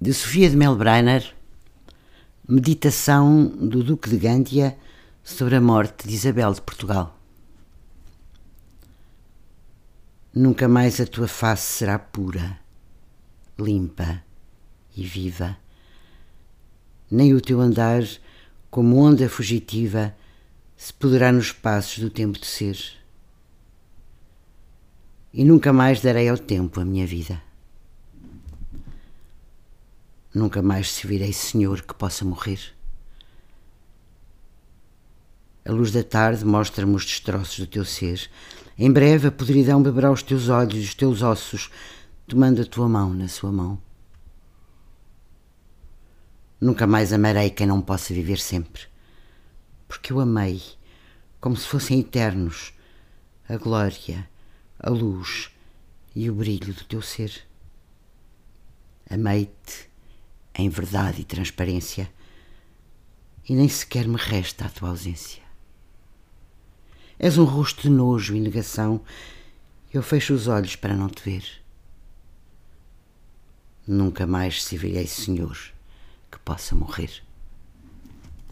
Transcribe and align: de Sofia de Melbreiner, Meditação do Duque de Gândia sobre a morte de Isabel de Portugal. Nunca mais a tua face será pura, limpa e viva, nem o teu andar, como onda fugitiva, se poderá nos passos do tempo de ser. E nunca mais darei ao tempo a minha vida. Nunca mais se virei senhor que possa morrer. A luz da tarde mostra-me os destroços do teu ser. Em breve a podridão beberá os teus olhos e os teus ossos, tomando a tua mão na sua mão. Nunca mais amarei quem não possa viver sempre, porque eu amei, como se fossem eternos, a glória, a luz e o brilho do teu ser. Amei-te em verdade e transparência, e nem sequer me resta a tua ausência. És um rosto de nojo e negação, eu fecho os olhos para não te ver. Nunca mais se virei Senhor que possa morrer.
de 0.00 0.14
Sofia 0.14 0.48
de 0.48 0.56
Melbreiner, 0.56 1.36
Meditação 2.48 3.46
do 3.46 3.84
Duque 3.84 4.08
de 4.08 4.16
Gândia 4.16 4.78
sobre 5.22 5.56
a 5.56 5.60
morte 5.60 6.08
de 6.08 6.14
Isabel 6.14 6.54
de 6.54 6.62
Portugal. 6.62 7.20
Nunca 10.32 10.66
mais 10.66 10.98
a 11.02 11.06
tua 11.06 11.28
face 11.28 11.70
será 11.72 11.98
pura, 11.98 12.58
limpa 13.58 14.24
e 14.96 15.04
viva, 15.04 15.58
nem 17.10 17.34
o 17.34 17.40
teu 17.40 17.60
andar, 17.60 18.02
como 18.70 18.96
onda 18.96 19.28
fugitiva, 19.28 20.16
se 20.78 20.94
poderá 20.94 21.30
nos 21.30 21.52
passos 21.52 21.98
do 21.98 22.08
tempo 22.08 22.40
de 22.40 22.46
ser. 22.46 22.78
E 25.30 25.44
nunca 25.44 25.74
mais 25.74 26.00
darei 26.00 26.26
ao 26.26 26.38
tempo 26.38 26.80
a 26.80 26.86
minha 26.86 27.06
vida. 27.06 27.49
Nunca 30.32 30.62
mais 30.62 30.92
se 30.92 31.06
virei 31.06 31.32
senhor 31.32 31.82
que 31.82 31.92
possa 31.92 32.24
morrer. 32.24 32.60
A 35.64 35.72
luz 35.72 35.90
da 35.90 36.04
tarde 36.04 36.44
mostra-me 36.44 36.94
os 36.94 37.04
destroços 37.04 37.58
do 37.58 37.66
teu 37.66 37.84
ser. 37.84 38.30
Em 38.78 38.90
breve 38.90 39.28
a 39.28 39.32
podridão 39.32 39.82
beberá 39.82 40.10
os 40.10 40.22
teus 40.22 40.48
olhos 40.48 40.76
e 40.76 40.84
os 40.84 40.94
teus 40.94 41.20
ossos, 41.20 41.70
tomando 42.26 42.62
a 42.62 42.64
tua 42.64 42.88
mão 42.88 43.12
na 43.12 43.28
sua 43.28 43.50
mão. 43.50 43.78
Nunca 46.60 46.86
mais 46.86 47.12
amarei 47.12 47.50
quem 47.50 47.66
não 47.66 47.80
possa 47.80 48.14
viver 48.14 48.38
sempre, 48.38 48.82
porque 49.88 50.12
eu 50.12 50.20
amei, 50.20 50.62
como 51.40 51.56
se 51.56 51.66
fossem 51.66 52.00
eternos, 52.00 52.72
a 53.48 53.56
glória, 53.56 54.28
a 54.78 54.90
luz 54.90 55.50
e 56.14 56.30
o 56.30 56.34
brilho 56.34 56.72
do 56.72 56.84
teu 56.84 57.02
ser. 57.02 57.32
Amei-te 59.08 59.89
em 60.54 60.68
verdade 60.68 61.22
e 61.22 61.24
transparência, 61.24 62.10
e 63.48 63.54
nem 63.54 63.68
sequer 63.68 64.06
me 64.06 64.16
resta 64.16 64.66
a 64.66 64.68
tua 64.68 64.90
ausência. 64.90 65.42
És 67.18 67.36
um 67.36 67.44
rosto 67.44 67.82
de 67.82 67.90
nojo 67.90 68.34
e 68.34 68.40
negação, 68.40 69.02
eu 69.92 70.02
fecho 70.02 70.32
os 70.32 70.46
olhos 70.46 70.76
para 70.76 70.96
não 70.96 71.08
te 71.08 71.22
ver. 71.22 71.44
Nunca 73.86 74.26
mais 74.26 74.62
se 74.62 74.76
virei 74.76 75.06
Senhor 75.06 75.58
que 76.30 76.38
possa 76.38 76.74
morrer. 76.74 77.22